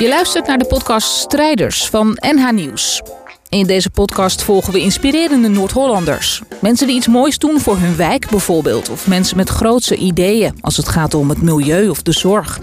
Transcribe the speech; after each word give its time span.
Je 0.00 0.08
luistert 0.08 0.46
naar 0.46 0.58
de 0.58 0.64
podcast 0.64 1.16
Strijders 1.16 1.88
van 1.88 2.18
NH 2.20 2.50
Nieuws. 2.50 3.02
In 3.48 3.66
deze 3.66 3.90
podcast 3.90 4.42
volgen 4.42 4.72
we 4.72 4.80
inspirerende 4.80 5.48
Noord-Hollanders. 5.48 6.42
Mensen 6.60 6.86
die 6.86 6.96
iets 6.96 7.08
moois 7.08 7.38
doen 7.38 7.60
voor 7.60 7.78
hun 7.78 7.96
wijk 7.96 8.30
bijvoorbeeld. 8.30 8.88
Of 8.88 9.06
mensen 9.06 9.36
met 9.36 9.48
grootse 9.48 9.96
ideeën 9.96 10.58
als 10.60 10.76
het 10.76 10.88
gaat 10.88 11.14
om 11.14 11.28
het 11.28 11.42
milieu 11.42 11.88
of 11.88 12.02
de 12.02 12.12
zorg. 12.12 12.58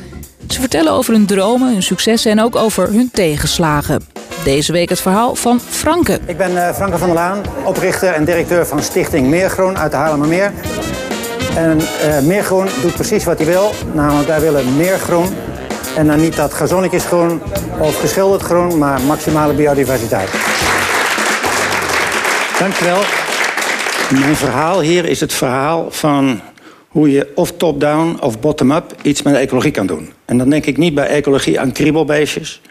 Ze 0.48 0.60
vertellen 0.60 0.92
over 0.92 1.14
hun 1.14 1.26
dromen, 1.26 1.72
hun 1.72 1.84
successen 1.84 2.32
en 2.32 2.42
ook 2.42 2.56
over 2.56 2.88
hun 2.88 3.10
tegenslagen. 3.12 4.02
Deze 4.44 4.72
week 4.72 4.90
het 4.90 5.02
verhaal 5.02 5.36
van 5.36 5.60
Franke. 5.60 6.20
Ik 6.26 6.38
ben 6.38 6.52
uh, 6.52 6.74
Franke 6.74 6.98
van 6.98 7.08
der 7.08 7.18
Laan, 7.18 7.42
oprichter 7.66 8.14
en 8.14 8.26
directeur 8.26 8.66
van 8.66 8.82
Stichting 8.82 9.28
Meergroen 9.28 9.78
uit 9.78 9.92
de 9.92 9.98
Haarlemmermeer. 9.98 10.54
En 11.56 11.78
uh, 11.78 12.20
Meergroen 12.20 12.68
doet 12.82 12.94
precies 12.94 13.24
wat 13.24 13.38
hij 13.38 13.48
wil. 13.48 13.72
Namelijk, 13.94 14.28
wij 14.28 14.42
willen 14.42 14.76
meer 14.76 15.00
groen. 15.00 15.28
En 15.96 16.08
dan 16.08 16.20
niet 16.22 16.36
dat 16.36 16.54
gazonnetjesgroen 16.54 17.42
of 17.80 18.00
geschilderd 18.00 18.42
groen, 18.42 18.78
maar 18.78 19.02
maximale 19.02 19.54
biodiversiteit. 19.54 20.30
Dankjewel. 22.60 23.02
Mijn 24.12 24.36
verhaal 24.36 24.82
hier 24.82 25.06
is 25.06 25.20
het 25.20 25.34
verhaal 25.34 25.92
van 25.92 26.42
hoe 26.88 27.12
je 27.12 27.32
of 27.36 27.52
top-down 27.52 28.18
of 28.22 28.40
bottom-up 28.40 28.96
iets 29.02 29.22
met 29.22 29.36
ecologie 29.36 29.72
kan 29.72 29.88
doen. 29.88 30.14
En 30.26 30.38
dan 30.38 30.50
denk 30.50 30.66
ik 30.66 30.78
niet 30.78 30.94
bij 30.94 31.08
ecologie 31.08 31.60
aan 31.60 31.72
kriebelbeestjes, 31.72 32.62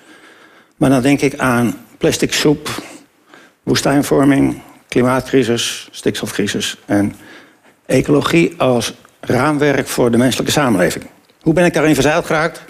maar 0.77 0.91
dan 0.91 1.03
denk 1.03 1.21
ik 1.21 1.39
aan 1.39 1.79
plastic 1.99 2.33
soep, 2.33 2.69
woestijnvorming, 3.63 4.61
klimaatcrisis, 4.89 5.89
stikstofcrisis 5.91 6.77
en 6.87 7.15
ecologie 7.87 8.55
als 8.57 8.95
raamwerk 9.21 9.87
voor 9.87 10.11
de 10.11 10.17
menselijke 10.17 10.53
samenleving. 10.53 11.05
Hoe 11.41 11.55
ben 11.55 11.65
ik 11.65 11.75
daarin 11.75 11.95
verzeild 11.95 12.27
geraakt? 12.27 12.63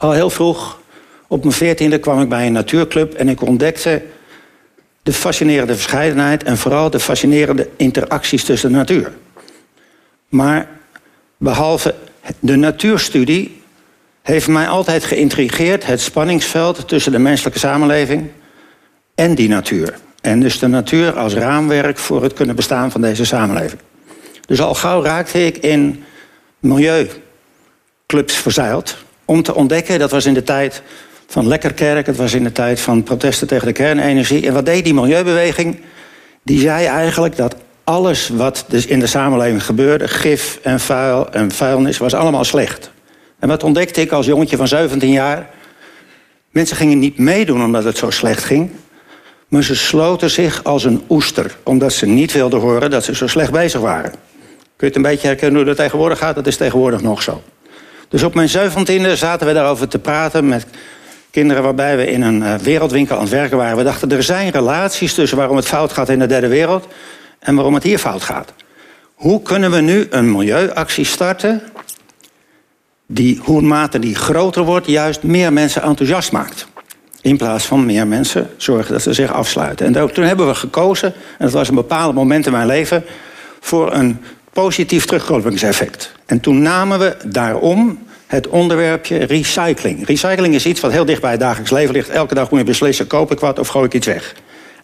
Al 0.00 0.12
heel 0.12 0.30
vroeg, 0.30 0.80
op 1.26 1.42
mijn 1.42 1.54
veertiende, 1.54 1.98
kwam 1.98 2.20
ik 2.20 2.28
bij 2.28 2.46
een 2.46 2.52
natuurclub 2.52 3.14
en 3.14 3.28
ik 3.28 3.42
ontdekte 3.42 4.02
de 5.02 5.12
fascinerende 5.12 5.74
verscheidenheid 5.74 6.42
en 6.42 6.58
vooral 6.58 6.90
de 6.90 7.00
fascinerende 7.00 7.68
interacties 7.76 8.44
tussen 8.44 8.70
de 8.70 8.76
natuur. 8.76 9.12
Maar 10.28 10.68
behalve 11.36 11.94
de 12.38 12.56
natuurstudie 12.56 13.62
heeft 14.22 14.48
mij 14.48 14.68
altijd 14.68 15.04
geïntrigeerd 15.04 15.86
het 15.86 16.00
spanningsveld 16.00 16.88
tussen 16.88 17.12
de 17.12 17.18
menselijke 17.18 17.58
samenleving 17.58 18.30
en 19.14 19.34
die 19.34 19.48
natuur. 19.48 19.98
En 20.20 20.40
dus 20.40 20.58
de 20.58 20.66
natuur 20.66 21.18
als 21.18 21.34
raamwerk 21.34 21.98
voor 21.98 22.22
het 22.22 22.32
kunnen 22.32 22.56
bestaan 22.56 22.90
van 22.90 23.00
deze 23.00 23.24
samenleving. 23.24 23.80
Dus 24.46 24.60
al 24.60 24.74
gauw 24.74 25.02
raakte 25.02 25.46
ik 25.46 25.56
in 25.56 26.04
milieuclubs 26.58 28.34
verzeild 28.34 28.96
om 29.30 29.42
te 29.42 29.54
ontdekken, 29.54 29.98
dat 29.98 30.10
was 30.10 30.26
in 30.26 30.34
de 30.34 30.42
tijd 30.42 30.82
van 31.26 31.46
Lekkerkerk, 31.46 32.06
het 32.06 32.16
was 32.16 32.34
in 32.34 32.44
de 32.44 32.52
tijd 32.52 32.80
van 32.80 33.02
protesten 33.02 33.46
tegen 33.46 33.66
de 33.66 33.72
kernenergie. 33.72 34.46
En 34.46 34.52
wat 34.52 34.66
deed 34.66 34.84
die 34.84 34.94
milieubeweging? 34.94 35.80
Die 36.42 36.60
zei 36.60 36.86
eigenlijk 36.86 37.36
dat 37.36 37.56
alles 37.84 38.28
wat 38.28 38.64
dus 38.68 38.86
in 38.86 39.00
de 39.00 39.06
samenleving 39.06 39.64
gebeurde, 39.64 40.08
gif 40.08 40.58
en 40.62 40.80
vuil 40.80 41.32
en 41.32 41.50
vuilnis, 41.50 41.98
was 41.98 42.14
allemaal 42.14 42.44
slecht. 42.44 42.90
En 43.38 43.48
wat 43.48 43.62
ontdekte 43.62 44.00
ik 44.00 44.12
als 44.12 44.26
jongetje 44.26 44.56
van 44.56 44.68
17 44.68 45.10
jaar? 45.10 45.50
Mensen 46.50 46.76
gingen 46.76 46.98
niet 46.98 47.18
meedoen 47.18 47.64
omdat 47.64 47.84
het 47.84 47.96
zo 47.96 48.10
slecht 48.10 48.44
ging. 48.44 48.70
Maar 49.48 49.62
ze 49.62 49.76
sloten 49.76 50.30
zich 50.30 50.64
als 50.64 50.84
een 50.84 51.02
oester, 51.08 51.56
omdat 51.62 51.92
ze 51.92 52.06
niet 52.06 52.32
wilden 52.32 52.60
horen 52.60 52.90
dat 52.90 53.04
ze 53.04 53.14
zo 53.14 53.26
slecht 53.26 53.52
bezig 53.52 53.80
waren. 53.80 54.10
Kun 54.10 54.20
je 54.76 54.86
het 54.86 54.96
een 54.96 55.02
beetje 55.02 55.26
herkennen 55.26 55.56
hoe 55.56 55.66
dat 55.66 55.76
tegenwoordig 55.76 56.18
gaat? 56.18 56.34
Dat 56.34 56.46
is 56.46 56.56
tegenwoordig 56.56 57.02
nog 57.02 57.22
zo. 57.22 57.42
Dus 58.10 58.22
op 58.22 58.34
mijn 58.34 58.48
zeventiende 58.48 59.16
zaten 59.16 59.46
we 59.46 59.52
daarover 59.52 59.88
te 59.88 59.98
praten 59.98 60.48
met 60.48 60.66
kinderen 61.30 61.62
waarbij 61.62 61.96
we 61.96 62.06
in 62.06 62.22
een 62.22 62.42
eh, 62.42 62.54
wereldwinkel 62.54 63.16
aan 63.16 63.22
het 63.22 63.30
werken 63.30 63.56
waren. 63.56 63.76
We 63.76 63.82
dachten, 63.82 64.12
er 64.12 64.22
zijn 64.22 64.50
relaties 64.50 65.14
tussen 65.14 65.38
waarom 65.38 65.56
het 65.56 65.66
fout 65.66 65.92
gaat 65.92 66.08
in 66.08 66.18
de 66.18 66.26
derde 66.26 66.48
wereld 66.48 66.86
en 67.38 67.54
waarom 67.54 67.74
het 67.74 67.82
hier 67.82 67.98
fout 67.98 68.22
gaat. 68.22 68.52
Hoe 69.14 69.42
kunnen 69.42 69.70
we 69.70 69.80
nu 69.80 70.06
een 70.10 70.32
milieuactie 70.32 71.04
starten 71.04 71.62
die, 73.06 73.40
hoe 73.42 73.60
mate 73.60 73.98
die 73.98 74.14
groter 74.14 74.62
wordt, 74.62 74.86
juist 74.86 75.22
meer 75.22 75.52
mensen 75.52 75.82
enthousiast 75.82 76.32
maakt? 76.32 76.66
In 77.22 77.36
plaats 77.36 77.64
van 77.64 77.86
meer 77.86 78.06
mensen 78.06 78.50
zorgen 78.56 78.92
dat 78.92 79.02
ze 79.02 79.12
zich 79.12 79.32
afsluiten. 79.32 79.86
En 79.86 80.12
toen 80.12 80.24
hebben 80.24 80.46
we 80.46 80.54
gekozen, 80.54 81.12
en 81.38 81.44
dat 81.44 81.52
was 81.52 81.68
een 81.68 81.74
bepaald 81.74 82.14
moment 82.14 82.46
in 82.46 82.52
mijn 82.52 82.66
leven, 82.66 83.04
voor 83.60 83.92
een 83.92 84.20
positief 84.52 85.04
terugkopelingseffect. 85.04 86.12
En 86.26 86.40
toen 86.40 86.62
namen 86.62 86.98
we 86.98 87.16
daarom 87.26 87.98
het 88.26 88.48
onderwerpje 88.48 89.18
recycling. 89.18 90.06
Recycling 90.06 90.54
is 90.54 90.66
iets 90.66 90.80
wat 90.80 90.92
heel 90.92 91.04
dicht 91.04 91.20
bij 91.20 91.30
het 91.30 91.40
dagelijks 91.40 91.70
leven 91.70 91.94
ligt. 91.94 92.08
Elke 92.08 92.34
dag 92.34 92.50
moet 92.50 92.60
je 92.60 92.66
beslissen, 92.66 93.06
koop 93.06 93.32
ik 93.32 93.40
wat 93.40 93.58
of 93.58 93.68
gooi 93.68 93.86
ik 93.86 93.94
iets 93.94 94.06
weg. 94.06 94.34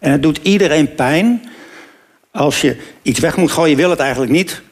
En 0.00 0.10
het 0.10 0.22
doet 0.22 0.38
iedereen 0.43 0.94
pijn 0.94 1.49
als 2.31 2.60
je 2.60 2.76
iets 3.03 3.21
weg 3.21 3.37
moet 3.37 3.50
gooien. 3.50 3.76
Wil 3.76 3.91
het 3.91 3.99
eigenlijk 3.99 4.32
niet, 4.32 4.62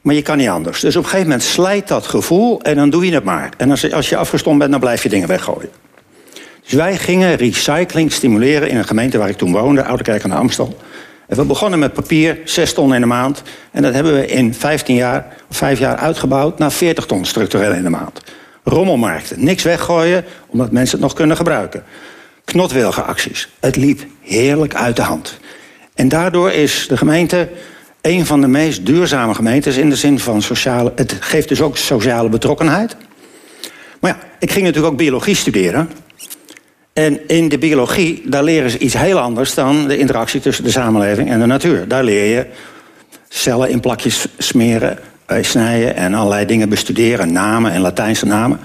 maar 0.00 0.14
je 0.14 0.22
kan 0.22 0.36
niet 0.36 0.48
anders. 0.48 0.80
Dus 0.80 0.96
op 0.96 1.02
een 1.02 1.08
gegeven 1.08 1.30
moment 1.30 1.48
slijt 1.48 1.88
dat 1.88 2.06
gevoel 2.06 2.62
en 2.62 2.76
dan 2.76 2.90
doe 2.90 3.06
je 3.06 3.14
het 3.14 3.24
maar. 3.24 3.52
En 3.56 3.70
als 3.70 3.80
je, 3.80 3.94
als 3.94 4.08
je 4.08 4.16
afgestomd 4.16 4.58
bent, 4.58 4.70
dan 4.70 4.80
blijf 4.80 5.02
je 5.02 5.08
dingen 5.08 5.28
weggooien. 5.28 5.70
Dus 6.62 6.72
wij 6.72 6.96
gingen 6.96 7.36
recycling 7.36 8.12
stimuleren 8.12 8.68
in 8.68 8.76
een 8.76 8.84
gemeente 8.84 9.18
waar 9.18 9.28
ik 9.28 9.36
toen 9.36 9.52
woonde, 9.52 9.84
Oude 9.84 10.02
Kerk 10.02 10.24
aan 10.24 10.30
de 10.30 10.36
Amstel. 10.36 10.76
We 11.26 11.44
begonnen 11.44 11.78
met 11.78 11.92
papier, 11.92 12.38
6 12.44 12.72
ton 12.72 12.94
in 12.94 13.00
de 13.00 13.06
maand. 13.06 13.42
En 13.70 13.82
dat 13.82 13.94
hebben 13.94 14.14
we 14.14 14.26
in 14.26 14.54
15 14.54 14.94
jaar, 14.94 15.36
of 15.50 15.56
5 15.56 15.78
jaar 15.78 15.96
uitgebouwd 15.96 16.58
naar 16.58 16.72
40 16.72 17.06
ton 17.06 17.24
structureel 17.24 17.72
in 17.72 17.82
de 17.82 17.90
maand. 17.90 18.20
Rommelmarkten, 18.64 19.44
niks 19.44 19.62
weggooien, 19.62 20.24
omdat 20.46 20.70
mensen 20.70 20.96
het 20.96 21.06
nog 21.06 21.14
kunnen 21.14 21.36
gebruiken. 21.36 21.84
Knotwilgenacties. 22.44 23.48
Het 23.60 23.76
liep 23.76 24.00
heerlijk 24.20 24.74
uit 24.74 24.96
de 24.96 25.02
hand. 25.02 25.38
En 25.94 26.08
daardoor 26.08 26.52
is 26.52 26.86
de 26.88 26.96
gemeente 26.96 27.48
een 28.00 28.26
van 28.26 28.40
de 28.40 28.46
meest 28.46 28.86
duurzame 28.86 29.34
gemeentes 29.34 29.76
in 29.76 29.90
de 29.90 29.96
zin 29.96 30.18
van 30.18 30.42
sociale. 30.42 30.92
Het 30.94 31.16
geeft 31.20 31.48
dus 31.48 31.60
ook 31.60 31.76
sociale 31.76 32.28
betrokkenheid. 32.28 32.96
Maar 34.00 34.10
ja, 34.10 34.18
ik 34.38 34.50
ging 34.50 34.64
natuurlijk 34.64 34.92
ook 34.92 34.98
biologie 34.98 35.34
studeren. 35.34 35.90
En 36.94 37.28
in 37.28 37.48
de 37.48 37.58
biologie, 37.58 38.22
daar 38.24 38.44
leren 38.44 38.70
ze 38.70 38.78
iets 38.78 38.96
heel 38.96 39.18
anders 39.18 39.54
dan 39.54 39.88
de 39.88 39.98
interactie 39.98 40.40
tussen 40.40 40.64
de 40.64 40.70
samenleving 40.70 41.30
en 41.30 41.40
de 41.40 41.46
natuur. 41.46 41.88
Daar 41.88 42.04
leer 42.04 42.36
je 42.36 42.46
cellen 43.28 43.70
in 43.70 43.80
plakjes 43.80 44.26
smeren, 44.38 44.98
eh, 45.26 45.42
snijden 45.42 45.96
en 45.96 46.14
allerlei 46.14 46.46
dingen 46.46 46.68
bestuderen, 46.68 47.32
namen 47.32 47.72
en 47.72 47.80
Latijnse 47.80 48.26
namen. 48.26 48.58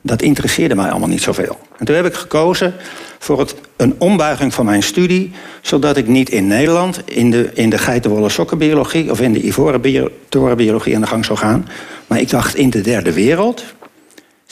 Dat 0.00 0.22
interesseerde 0.22 0.74
mij 0.74 0.90
allemaal 0.90 1.08
niet 1.08 1.22
zoveel. 1.22 1.58
En 1.78 1.84
toen 1.84 1.96
heb 1.96 2.06
ik 2.06 2.14
gekozen 2.14 2.74
voor 3.18 3.38
het, 3.38 3.54
een 3.76 3.94
ombuiging 3.98 4.54
van 4.54 4.64
mijn 4.64 4.82
studie, 4.82 5.32
zodat 5.60 5.96
ik 5.96 6.06
niet 6.06 6.30
in 6.30 6.46
Nederland 6.46 7.00
in 7.04 7.30
de, 7.30 7.50
in 7.54 7.70
de 7.70 7.78
geitenwolle 7.78 8.28
sokkenbiologie 8.28 9.10
of 9.10 9.20
in 9.20 9.32
de 9.32 9.46
ivoren 9.46 10.10
torenbiologie 10.28 10.94
aan 10.94 11.00
de 11.00 11.06
gang 11.06 11.24
zou 11.24 11.38
gaan. 11.38 11.68
Maar 12.06 12.20
ik 12.20 12.30
dacht 12.30 12.56
in 12.56 12.70
de 12.70 12.80
derde 12.80 13.12
wereld, 13.12 13.64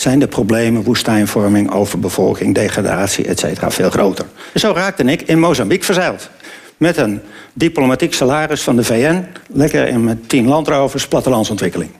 zijn 0.02 0.18
de 0.18 0.26
problemen 0.26 0.82
woestijnvorming, 0.82 1.70
overbevolking, 1.72 2.54
degradatie, 2.54 3.26
etc. 3.26 3.72
veel 3.72 3.90
groter. 3.90 4.24
Zo 4.54 4.72
raakte 4.74 5.04
ik 5.04 5.22
in 5.22 5.38
Mozambique 5.38 5.84
verzeild. 5.84 6.30
Met 6.76 6.96
een 6.96 7.20
diplomatiek 7.52 8.14
salaris 8.14 8.62
van 8.62 8.76
de 8.76 8.84
VN, 8.84 9.24
lekker 9.52 9.88
in 9.88 10.04
met 10.04 10.28
tien 10.28 10.46
landrovers, 10.46 11.08
plattelandsontwikkeling. 11.08 11.90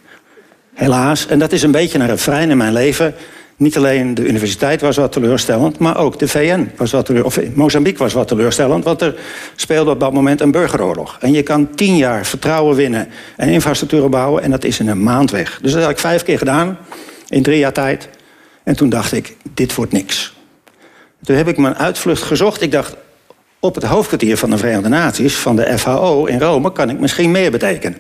Helaas, 0.75 1.27
en 1.27 1.39
dat 1.39 1.53
is 1.53 1.63
een 1.63 1.71
beetje 1.71 1.99
een 1.99 2.07
refrein 2.07 2.51
in 2.51 2.57
mijn 2.57 2.73
leven. 2.73 3.15
Niet 3.57 3.77
alleen 3.77 4.15
de 4.15 4.27
universiteit 4.27 4.81
was 4.81 4.97
wat 4.97 5.13
teleurstellend, 5.13 5.79
maar 5.79 5.99
ook 5.99 6.19
de 6.19 6.29
VN 6.29 6.71
was 6.77 6.91
wat 6.91 7.07
teleurstellend. 7.07 7.51
Of 7.51 7.57
Mozambique 7.57 8.03
was 8.03 8.13
wat 8.13 8.29
teleurstellend, 8.29 8.85
want 8.85 9.01
er 9.01 9.15
speelde 9.57 9.91
op 9.91 10.01
dat 10.01 10.13
moment 10.13 10.41
een 10.41 10.51
burgeroorlog. 10.51 11.17
En 11.21 11.33
je 11.33 11.43
kan 11.43 11.75
tien 11.75 11.97
jaar 11.97 12.27
vertrouwen 12.27 12.77
winnen 12.77 13.09
en 13.37 13.49
infrastructuur 13.49 14.09
bouwen 14.09 14.43
en 14.43 14.51
dat 14.51 14.65
is 14.65 14.81
in 14.81 14.89
een 14.89 15.03
maand 15.03 15.31
weg. 15.31 15.59
Dus 15.63 15.73
dat 15.73 15.81
heb 15.81 15.91
ik 15.91 15.99
vijf 15.99 16.23
keer 16.23 16.39
gedaan 16.39 16.79
in 17.33 17.43
drie 17.43 17.59
jaar 17.59 17.73
tijd. 17.73 18.09
En 18.63 18.77
toen 18.77 18.89
dacht 18.89 19.13
ik, 19.13 19.37
dit 19.55 19.75
wordt 19.75 19.93
niks. 19.93 20.37
Toen 21.23 21.37
heb 21.37 21.49
ik 21.49 21.57
mijn 21.57 21.77
uitvlucht 21.77 22.23
gezocht. 22.23 22.63
Ik 22.63 22.73
dacht, 22.73 22.97
op 23.61 23.75
het 23.75 23.85
hoofdkwartier 23.85 24.37
van 24.37 24.51
de 24.51 24.59
Verenigde 24.59 24.89
Naties, 24.89 25.35
van 25.35 25.57
de 25.57 25.79
FAO 25.79 26.25
in 26.25 26.41
Rome, 26.41 26.73
kan 26.73 26.91
ik 26.91 27.01
misschien 27.01 27.31
meer 27.31 27.51
betekenen. 27.51 27.99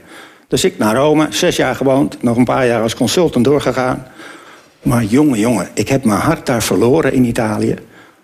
Dus 0.48 0.64
ik 0.64 0.78
naar 0.78 0.96
Rome, 0.96 1.26
zes 1.30 1.56
jaar 1.56 1.74
gewoond, 1.74 2.22
nog 2.22 2.36
een 2.36 2.44
paar 2.44 2.66
jaar 2.66 2.82
als 2.82 2.94
consultant 2.94 3.44
doorgegaan. 3.44 4.06
Maar 4.82 5.04
jongen, 5.04 5.38
jongen, 5.38 5.68
ik 5.74 5.88
heb 5.88 6.04
mijn 6.04 6.20
hart 6.20 6.46
daar 6.46 6.62
verloren 6.62 7.12
in 7.12 7.24
Italië. 7.24 7.76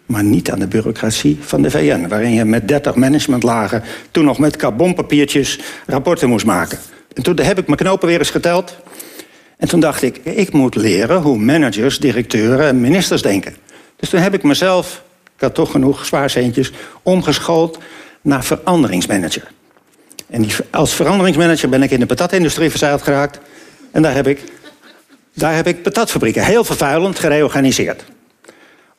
Maar 0.07 0.25
niet 0.25 0.51
aan 0.51 0.59
de 0.59 0.67
bureaucratie 0.67 1.39
van 1.41 1.63
de 1.63 1.71
VN, 1.71 2.09
waarin 2.09 2.33
je 2.33 2.45
met 2.45 2.69
30 2.69 2.95
managementlagen, 2.95 3.83
toen 4.11 4.25
nog 4.25 4.39
met 4.39 4.57
carbonpapiertjes, 4.57 5.61
rapporten 5.87 6.29
moest 6.29 6.47
maken. 6.47 6.79
En 7.15 7.23
toen 7.23 7.39
heb 7.41 7.59
ik 7.59 7.67
mijn 7.67 7.79
knopen 7.79 8.09
weer 8.09 8.19
eens 8.19 8.31
geteld. 8.31 8.77
En 9.59 9.69
toen 9.69 9.81
dacht 9.81 10.03
ik, 10.03 10.17
ik 10.17 10.53
moet 10.53 10.75
leren 10.75 11.21
hoe 11.21 11.39
managers, 11.39 11.99
directeuren 11.99 12.67
en 12.67 12.81
ministers 12.81 13.23
denken. 13.23 13.57
Dus 13.97 14.09
toen 14.09 14.21
heb 14.21 14.35
ik 14.35 14.43
mezelf, 14.43 15.03
ik 15.37 15.41
had 15.41 15.55
toch 15.55 15.71
genoeg 15.71 16.07
spaarcentjes, 16.07 16.73
omgeschoold 17.03 17.79
naar 18.21 18.45
veranderingsmanager. 18.45 19.51
En 20.31 20.47
als 20.71 20.95
veranderingsmanager 20.95 21.69
ben 21.69 21.83
ik 21.83 21.91
in 21.91 22.01
de 22.01 22.07
patatindustrie 22.07 22.71
verzeild 22.71 23.03
geraakt. 23.03 23.41
En 23.91 24.03
daar 24.03 24.15
heb 24.15 24.27
ik, 24.27 24.43
daar 25.35 25.55
heb 25.55 25.67
ik 25.67 25.83
patatfabrieken, 25.83 26.45
heel 26.45 26.65
vervuilend, 26.65 27.19
gereorganiseerd. 27.19 28.05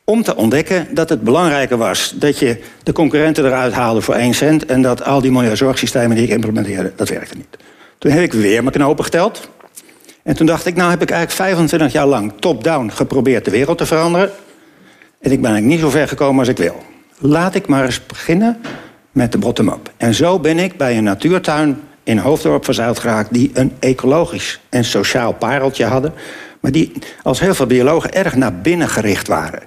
Om 0.04 0.22
te 0.22 0.36
ontdekken 0.36 0.94
dat 0.94 1.08
het 1.08 1.22
belangrijker 1.22 1.76
was 1.76 2.14
dat 2.16 2.38
je 2.38 2.60
de 2.82 2.92
concurrenten 2.92 3.44
eruit 3.44 3.72
haalde 3.72 4.00
voor 4.00 4.14
1 4.14 4.34
cent. 4.34 4.66
En 4.66 4.82
dat 4.82 5.04
al 5.04 5.20
die 5.20 5.30
milieuzorgsystemen 5.30 6.16
die 6.16 6.24
ik 6.24 6.30
implementeerde, 6.30 6.92
dat 6.96 7.08
werkte 7.08 7.36
niet. 7.36 7.56
Toen 7.98 8.10
heb 8.10 8.22
ik 8.22 8.32
weer 8.32 8.62
mijn 8.62 8.74
knopen 8.74 9.04
geteld. 9.04 9.48
En 10.22 10.36
toen 10.36 10.46
dacht 10.46 10.66
ik, 10.66 10.76
nou 10.76 10.90
heb 10.90 11.02
ik 11.02 11.10
eigenlijk 11.10 11.40
25 11.40 11.92
jaar 11.92 12.06
lang 12.06 12.32
top-down 12.40 12.90
geprobeerd 12.90 13.44
de 13.44 13.50
wereld 13.50 13.78
te 13.78 13.86
veranderen. 13.86 14.30
En 15.20 15.30
ik 15.30 15.40
ben 15.40 15.50
eigenlijk 15.50 15.64
niet 15.64 15.80
zo 15.80 15.98
ver 15.98 16.08
gekomen 16.08 16.38
als 16.38 16.48
ik 16.48 16.56
wil. 16.56 16.82
Laat 17.18 17.54
ik 17.54 17.66
maar 17.66 17.84
eens 17.84 18.06
beginnen 18.06 18.60
met 19.12 19.32
de 19.32 19.38
bottom-up. 19.38 19.92
En 19.96 20.14
zo 20.14 20.38
ben 20.38 20.58
ik 20.58 20.76
bij 20.76 20.96
een 20.96 21.04
natuurtuin 21.04 21.80
in 22.02 22.18
Hoofddorp 22.18 22.64
verzeild 22.64 22.98
geraakt... 22.98 23.32
die 23.32 23.50
een 23.54 23.72
ecologisch 23.78 24.60
en 24.68 24.84
sociaal 24.84 25.32
pareltje 25.32 25.84
hadden... 25.84 26.12
maar 26.60 26.72
die 26.72 26.92
als 27.22 27.40
heel 27.40 27.54
veel 27.54 27.66
biologen 27.66 28.12
erg 28.12 28.34
naar 28.34 28.54
binnen 28.54 28.88
gericht 28.88 29.28
waren. 29.28 29.62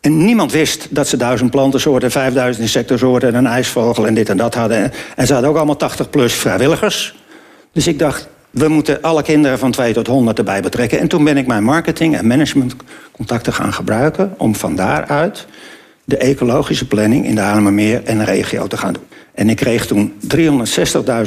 En 0.00 0.24
niemand 0.24 0.52
wist 0.52 0.86
dat 0.90 1.08
ze 1.08 1.16
duizend 1.16 1.50
plantensoorten, 1.50 2.10
vijfduizend 2.10 2.62
insectensoorten... 2.62 3.28
en 3.28 3.34
een 3.34 3.46
ijsvogel 3.46 4.06
en 4.06 4.14
dit 4.14 4.28
en 4.28 4.36
dat 4.36 4.54
hadden. 4.54 4.92
En 5.16 5.26
ze 5.26 5.32
hadden 5.32 5.50
ook 5.50 5.56
allemaal 5.56 5.76
80 5.76 6.10
plus 6.10 6.32
vrijwilligers. 6.32 7.16
Dus 7.72 7.86
ik 7.86 7.98
dacht, 7.98 8.28
we 8.50 8.68
moeten 8.68 9.02
alle 9.02 9.22
kinderen 9.22 9.58
van 9.58 9.70
2 9.70 9.92
tot 9.92 10.06
100 10.06 10.38
erbij 10.38 10.62
betrekken. 10.62 10.98
En 10.98 11.08
toen 11.08 11.24
ben 11.24 11.36
ik 11.36 11.46
mijn 11.46 11.64
marketing- 11.64 12.16
en 12.16 12.26
managementcontacten 12.26 13.52
gaan 13.52 13.72
gebruiken... 13.72 14.34
om 14.36 14.54
van 14.54 14.74
daaruit 14.74 15.46
de 16.04 16.16
ecologische 16.16 16.86
planning 16.86 17.26
in 17.26 17.34
de 17.34 17.40
Haarlemmermeer 17.40 18.04
en 18.04 18.18
de 18.18 18.24
regio 18.24 18.66
te 18.66 18.76
gaan 18.76 18.92
doen. 18.92 19.06
En 19.34 19.48
ik 19.48 19.56
kreeg 19.56 19.86
toen 19.86 20.12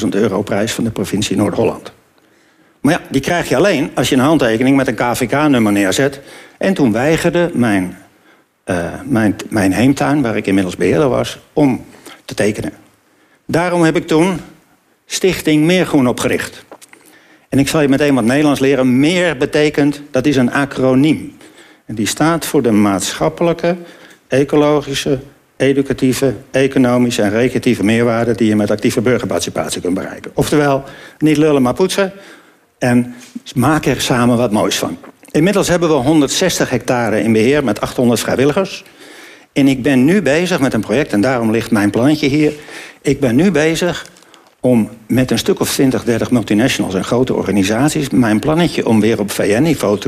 360.000 0.03 0.07
euro 0.09 0.41
prijs 0.41 0.71
van 0.71 0.83
de 0.83 0.91
provincie 0.91 1.37
Noord-Holland. 1.37 1.91
Maar 2.81 2.93
ja, 2.93 3.01
die 3.09 3.21
krijg 3.21 3.49
je 3.49 3.55
alleen 3.55 3.91
als 3.93 4.09
je 4.09 4.15
een 4.15 4.21
handtekening 4.21 4.75
met 4.75 4.87
een 4.87 4.95
KVK-nummer 4.95 5.71
neerzet. 5.71 6.19
En 6.57 6.73
toen 6.73 6.91
weigerde 6.91 7.49
mijn, 7.53 7.97
uh, 8.65 8.85
mijn, 9.03 9.35
mijn 9.49 9.73
heemtuin, 9.73 10.21
waar 10.21 10.37
ik 10.37 10.47
inmiddels 10.47 10.75
beheerder 10.75 11.09
was, 11.09 11.39
om 11.53 11.85
te 12.25 12.33
tekenen. 12.33 12.73
Daarom 13.45 13.83
heb 13.83 13.95
ik 13.95 14.07
toen 14.07 14.39
Stichting 15.05 15.63
Meergroen 15.63 16.07
opgericht. 16.07 16.65
En 17.51 17.59
ik 17.59 17.67
zal 17.67 17.81
je 17.81 17.87
meteen 17.87 18.15
wat 18.15 18.23
Nederlands 18.23 18.59
leren. 18.59 18.99
Meer 18.99 19.37
betekent, 19.37 20.01
dat 20.11 20.25
is 20.25 20.35
een 20.35 20.51
acroniem. 20.51 21.37
En 21.85 21.95
die 21.95 22.07
staat 22.07 22.45
voor 22.45 22.61
de 22.61 22.71
maatschappelijke, 22.71 23.75
ecologische, 24.27 25.19
educatieve, 25.57 26.33
economische 26.51 27.21
en 27.21 27.29
recreatieve 27.29 27.83
meerwaarde 27.83 28.35
die 28.35 28.47
je 28.47 28.55
met 28.55 28.71
actieve 28.71 29.01
burgerparticipatie 29.01 29.81
kunt 29.81 29.93
bereiken. 29.93 30.31
Oftewel, 30.33 30.83
niet 31.17 31.37
lullen 31.37 31.61
maar 31.61 31.73
poetsen 31.73 32.11
en 32.77 33.15
maak 33.55 33.85
er 33.85 34.01
samen 34.01 34.37
wat 34.37 34.51
moois 34.51 34.77
van. 34.77 34.97
Inmiddels 35.31 35.67
hebben 35.67 35.89
we 35.89 35.95
160 35.95 36.69
hectare 36.69 37.23
in 37.23 37.33
beheer 37.33 37.63
met 37.63 37.81
800 37.81 38.19
vrijwilligers. 38.19 38.83
En 39.53 39.67
ik 39.67 39.81
ben 39.81 40.05
nu 40.05 40.21
bezig 40.21 40.59
met 40.59 40.73
een 40.73 40.81
project, 40.81 41.13
en 41.13 41.21
daarom 41.21 41.51
ligt 41.51 41.71
mijn 41.71 41.89
plannetje 41.89 42.27
hier. 42.27 42.53
Ik 43.01 43.19
ben 43.19 43.35
nu 43.35 43.51
bezig 43.51 44.05
om 44.61 44.89
met 45.07 45.31
een 45.31 45.37
stuk 45.37 45.59
of 45.59 45.73
20, 45.73 46.03
30 46.03 46.31
multinationals 46.31 46.93
en 46.93 47.03
grote 47.03 47.33
organisaties 47.33 48.09
mijn 48.09 48.39
plannetje 48.39 48.87
om 48.87 48.99
weer 48.99 49.19
op 49.19 49.31
VN-niveau 49.31 49.99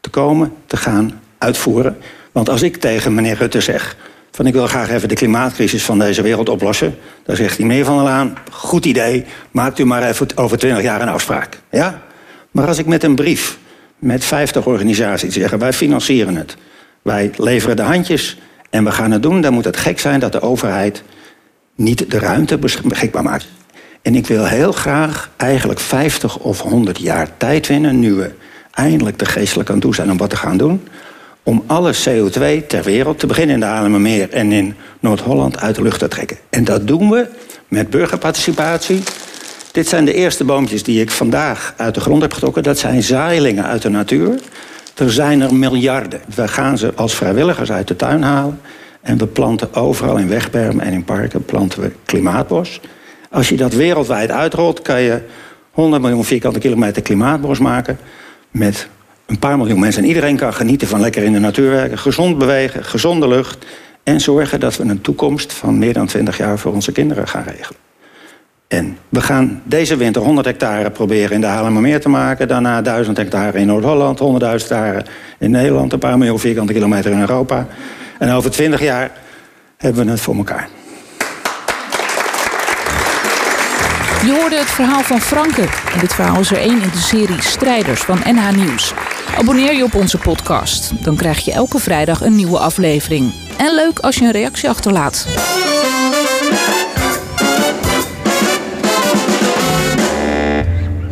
te, 0.00 0.10
komen, 0.10 0.52
te 0.66 0.76
gaan 0.76 1.20
uitvoeren. 1.38 1.96
Want 2.32 2.48
als 2.48 2.62
ik 2.62 2.76
tegen 2.76 3.14
meneer 3.14 3.36
Rutte 3.36 3.60
zeg 3.60 3.96
van 4.30 4.46
ik 4.46 4.52
wil 4.52 4.66
graag 4.66 4.90
even 4.90 5.08
de 5.08 5.14
klimaatcrisis 5.14 5.84
van 5.84 5.98
deze 5.98 6.22
wereld 6.22 6.48
oplossen, 6.48 6.98
dan 7.24 7.36
zegt 7.36 7.56
hij 7.56 7.66
meneer 7.66 7.84
Van 7.84 7.94
der 7.96 8.04
Laan, 8.04 8.36
goed 8.50 8.84
idee, 8.84 9.24
maakt 9.50 9.78
u 9.78 9.84
maar 9.84 10.08
even 10.08 10.26
over 10.34 10.58
20 10.58 10.82
jaar 10.82 11.00
een 11.00 11.08
afspraak. 11.08 11.60
Ja? 11.70 12.02
Maar 12.50 12.66
als 12.66 12.78
ik 12.78 12.86
met 12.86 13.02
een 13.02 13.14
brief 13.14 13.58
met 13.98 14.24
50 14.24 14.66
organisaties 14.66 15.34
zeg, 15.34 15.50
wij 15.50 15.72
financieren 15.72 16.36
het, 16.36 16.56
wij 17.02 17.30
leveren 17.36 17.76
de 17.76 17.82
handjes 17.82 18.38
en 18.70 18.84
we 18.84 18.90
gaan 18.90 19.10
het 19.10 19.22
doen, 19.22 19.40
dan 19.40 19.52
moet 19.52 19.64
het 19.64 19.76
gek 19.76 19.98
zijn 19.98 20.20
dat 20.20 20.32
de 20.32 20.40
overheid 20.40 21.02
niet 21.74 22.10
de 22.10 22.18
ruimte 22.18 22.58
beschikbaar 22.58 23.22
maakt. 23.22 23.46
En 24.02 24.14
ik 24.14 24.26
wil 24.26 24.44
heel 24.44 24.72
graag 24.72 25.30
eigenlijk 25.36 25.80
50 25.80 26.38
of 26.38 26.60
100 26.60 26.98
jaar 26.98 27.28
tijd 27.36 27.66
winnen, 27.66 27.98
nu 27.98 28.14
we 28.14 28.30
eindelijk 28.70 29.18
de 29.18 29.24
geestelijk 29.24 29.70
aan 29.70 29.80
toe 29.80 29.94
zijn 29.94 30.10
om 30.10 30.16
wat 30.16 30.30
te 30.30 30.36
gaan 30.36 30.56
doen, 30.56 30.88
om 31.42 31.64
alle 31.66 31.94
CO2 31.94 32.66
ter 32.66 32.82
wereld, 32.82 33.18
te 33.18 33.26
beginnen 33.26 33.54
in 33.54 33.60
de 33.60 33.66
Haarlemmermeer 33.66 34.30
en 34.30 34.52
in 34.52 34.74
Noord-Holland, 35.00 35.60
uit 35.60 35.74
de 35.74 35.82
lucht 35.82 35.98
te 35.98 36.08
trekken. 36.08 36.38
En 36.50 36.64
dat 36.64 36.86
doen 36.86 37.10
we 37.10 37.26
met 37.68 37.90
burgerparticipatie. 37.90 39.02
Dit 39.72 39.88
zijn 39.88 40.04
de 40.04 40.14
eerste 40.14 40.44
boompjes 40.44 40.82
die 40.82 41.00
ik 41.00 41.10
vandaag 41.10 41.74
uit 41.76 41.94
de 41.94 42.00
grond 42.00 42.22
heb 42.22 42.32
getrokken. 42.32 42.62
Dat 42.62 42.78
zijn 42.78 43.02
zaailingen 43.02 43.64
uit 43.64 43.82
de 43.82 43.88
natuur. 43.88 44.40
Er 44.94 45.12
zijn 45.12 45.40
er 45.40 45.54
miljarden. 45.54 46.20
We 46.34 46.48
gaan 46.48 46.78
ze 46.78 46.92
als 46.94 47.14
vrijwilligers 47.14 47.72
uit 47.72 47.88
de 47.88 47.96
tuin 47.96 48.22
halen. 48.22 48.60
En 49.00 49.18
we 49.18 49.26
planten 49.26 49.74
overal 49.74 50.16
in 50.16 50.28
wegbermen 50.28 50.84
en 50.84 50.92
in 50.92 51.04
parken 51.04 51.44
planten 51.44 51.80
we 51.80 51.92
klimaatbos. 52.04 52.80
Als 53.30 53.48
je 53.48 53.56
dat 53.56 53.72
wereldwijd 53.72 54.30
uitrolt, 54.30 54.82
kan 54.82 55.00
je 55.00 55.20
100 55.70 56.02
miljoen 56.02 56.24
vierkante 56.24 56.58
kilometer 56.58 57.02
klimaatbos 57.02 57.58
maken. 57.58 57.98
Met 58.50 58.88
een 59.26 59.38
paar 59.38 59.56
miljoen 59.56 59.80
mensen. 59.80 60.02
En 60.02 60.08
iedereen 60.08 60.36
kan 60.36 60.54
genieten 60.54 60.88
van 60.88 61.00
lekker 61.00 61.22
in 61.22 61.32
de 61.32 61.38
natuur 61.38 61.70
werken, 61.70 61.98
gezond 61.98 62.38
bewegen, 62.38 62.84
gezonde 62.84 63.28
lucht. 63.28 63.66
En 64.02 64.20
zorgen 64.20 64.60
dat 64.60 64.76
we 64.76 64.84
een 64.84 65.00
toekomst 65.00 65.52
van 65.52 65.78
meer 65.78 65.92
dan 65.92 66.06
20 66.06 66.36
jaar 66.36 66.58
voor 66.58 66.72
onze 66.72 66.92
kinderen 66.92 67.28
gaan 67.28 67.42
regelen. 67.42 67.80
En 68.68 68.98
we 69.08 69.20
gaan 69.20 69.62
deze 69.64 69.96
winter 69.96 70.22
100 70.22 70.46
hectare 70.46 70.90
proberen 70.90 71.30
in 71.30 71.40
de 71.40 71.46
Haarlemmermeer 71.46 72.00
te 72.00 72.08
maken. 72.08 72.48
Daarna 72.48 72.82
1000 72.82 73.16
hectare 73.16 73.58
in 73.58 73.66
Noord-Holland, 73.66 74.18
100.000 74.18 74.26
hectare 74.48 75.04
in 75.38 75.50
Nederland, 75.50 75.92
een 75.92 75.98
paar 75.98 76.18
miljoen 76.18 76.38
vierkante 76.38 76.72
kilometer 76.72 77.10
in 77.10 77.20
Europa. 77.20 77.66
En 78.18 78.30
over 78.30 78.50
20 78.50 78.80
jaar 78.80 79.10
hebben 79.76 80.04
we 80.04 80.10
het 80.10 80.20
voor 80.20 80.36
elkaar. 80.36 80.68
Je 84.24 84.36
hoorde 84.40 84.56
het 84.56 84.70
verhaal 84.70 85.02
van 85.02 85.20
Franke. 85.20 85.62
En 85.92 85.98
dit 86.00 86.14
verhaal 86.14 86.40
is 86.40 86.50
er 86.50 86.58
één 86.58 86.82
in 86.82 86.90
de 86.90 86.98
serie 86.98 87.42
Strijders 87.42 88.00
van 88.00 88.18
NH 88.24 88.50
Nieuws. 88.50 88.94
Abonneer 89.38 89.74
je 89.74 89.84
op 89.84 89.94
onze 89.94 90.18
podcast. 90.18 90.92
Dan 91.04 91.16
krijg 91.16 91.44
je 91.44 91.52
elke 91.52 91.78
vrijdag 91.78 92.20
een 92.20 92.34
nieuwe 92.34 92.58
aflevering. 92.58 93.32
En 93.56 93.74
leuk 93.74 93.98
als 93.98 94.16
je 94.16 94.24
een 94.24 94.30
reactie 94.30 94.68
achterlaat. 94.68 95.26